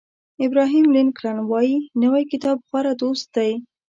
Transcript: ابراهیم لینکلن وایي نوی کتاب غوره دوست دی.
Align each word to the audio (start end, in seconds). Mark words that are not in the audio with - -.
ابراهیم 0.45 0.85
لینکلن 0.95 1.37
وایي 1.51 1.75
نوی 2.01 2.23
کتاب 2.31 2.57
غوره 2.69 2.93
دوست 3.01 3.27
دی. 3.35 3.51